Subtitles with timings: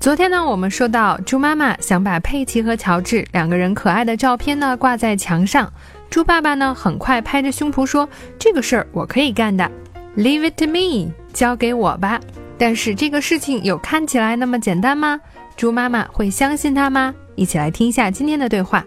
[0.00, 5.72] 昨天呢，我们说到猪妈妈想把佩奇和乔治两个人可爱的照片呢挂在墙上，
[6.10, 9.70] 猪爸爸呢很快拍着胸脯说：“这个事儿我可以干的，
[10.16, 12.20] Leave it to me，交给我吧。”
[12.58, 15.18] 但是这个事情有看起来那么简单吗？
[15.56, 17.14] 猪妈妈会相信他吗？
[17.34, 18.84] 一起来听一下今天的对话。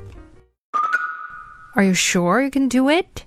[1.73, 3.23] Are you sure you can do it?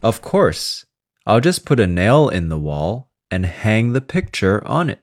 [0.00, 0.82] Of course.
[1.24, 4.98] I'll just put a nail in the wall and hang the picture on it.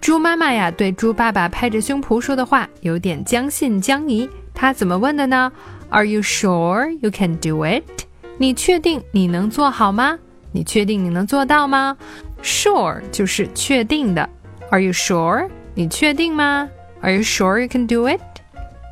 [0.00, 4.28] 猪妈妈呀，对猪爸爸拍着胸脯说的话有点将信将疑。
[4.54, 5.52] 他怎么问的呢
[5.90, 7.82] ？Are you sure you can do it？
[8.38, 10.18] 你确定你能做好吗？
[10.52, 11.96] 你确定你能做到吗
[12.42, 14.28] ？Sure 就是确定的。
[14.70, 15.48] Are you sure？
[15.74, 16.68] 你确定吗
[17.00, 18.20] ？Are you sure you can do it？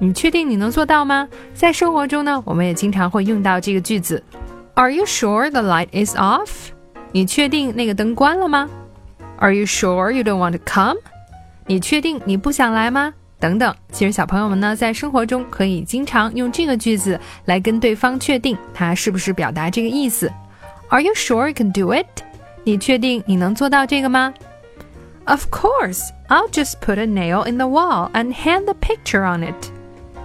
[0.01, 1.29] 你确定你能做到吗？
[1.55, 4.23] 在生活中呢，我们也经常会用到这个句子。
[4.75, 6.49] Are you sure the light is off？
[7.13, 8.69] 你确定那个灯关了吗
[9.39, 10.99] ？Are you sure you don't want to come？
[11.67, 13.13] 你确定你不想来吗？
[13.39, 20.33] 等等，其实小朋友们呢，在生活中可以经常用这个句子来跟对方确定他是不是表达这个意思。
[20.89, 22.07] Are you sure you can do it？
[22.65, 24.33] 你确定你能做到这个吗
[25.27, 29.71] ？Of course, I'll just put a nail in the wall and hang the picture on it。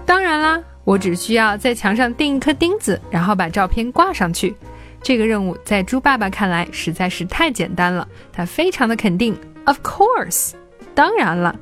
[0.05, 4.55] 当然啦，我只需要在墙上钉一颗钉子，然后把照片挂上去。
[5.02, 10.52] 这个任务在猪爸爸看来实在是太简单了，他非常的肯定，Of course，
[10.94, 11.54] 当然了，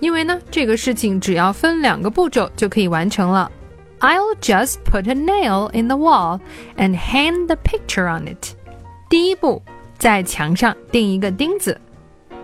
[0.00, 3.50] 因为呢，这个事情只要分两个步骤就可以完成了。
[4.00, 6.40] I'll just put a nail in the wall
[6.76, 8.54] and hang the picture on it。
[9.08, 9.62] 第一步，
[9.98, 11.80] 在墙上钉一个钉子，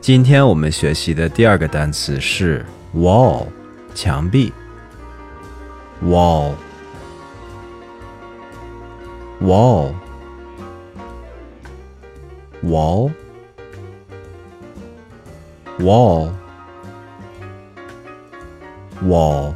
[0.00, 3.46] 今天我们学习的第二个单词是 wall，
[3.94, 4.52] 墙壁。
[6.04, 6.54] wall
[9.40, 9.94] wall
[12.62, 13.10] wall
[15.78, 16.30] wall
[19.02, 19.54] wall。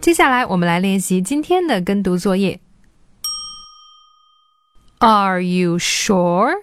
[0.00, 2.60] 接下来我们来练习今天的跟读作业。
[4.98, 6.54] Are you sure?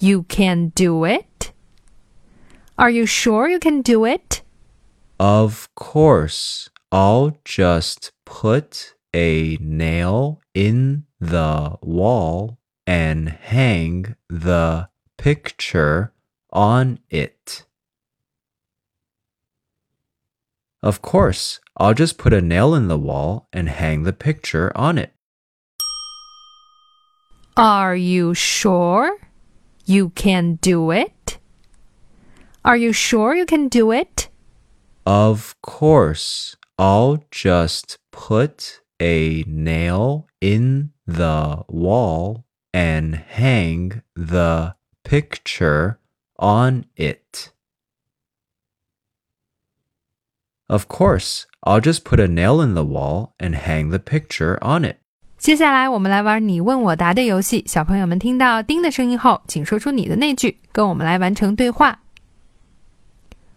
[0.00, 1.52] You can do it?
[2.78, 4.42] Are you sure you can do it?
[5.18, 16.12] Of course, I'll just put a nail in the wall and hang the picture
[16.52, 17.66] on it.
[20.80, 24.96] Of course, I'll just put a nail in the wall and hang the picture on
[24.96, 25.12] it.
[27.56, 29.27] Are you sure?
[29.88, 31.38] You can do it?
[32.62, 34.28] Are you sure you can do it?
[35.06, 42.44] Of course, I'll just put a nail in the wall
[42.74, 45.98] and hang the picture
[46.38, 47.52] on it.
[50.68, 54.84] Of course, I'll just put a nail in the wall and hang the picture on
[54.84, 55.00] it.
[55.38, 57.64] 接下来我们来玩你问我答的游戏。
[57.66, 62.00] 小朋友们听到“叮”的声音后，请说出你的那句，跟我们来完成对话。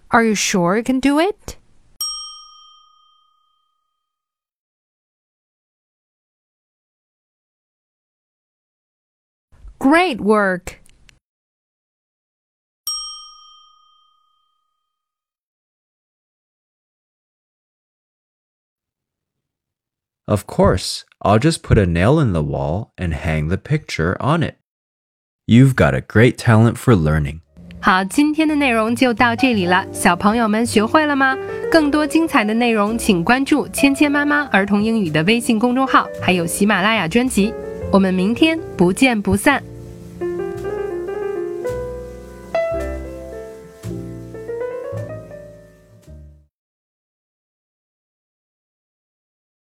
[0.10, 1.56] Are you sure you can do it?
[9.80, 10.81] Great work!
[20.27, 24.43] Of course, I'll just put a nail in the wall and hang the picture on
[24.43, 24.57] it.
[25.47, 27.41] You've got a great talent for learning.
[27.81, 31.37] 好，今天的内容就到这里了，小朋友们学会了吗？
[31.71, 37.55] 更多精彩的内容，请关注“芊芊妈妈儿童英语”的微信公众号，还有喜马拉雅专辑。
[37.93, 39.63] 我们明天不见不散。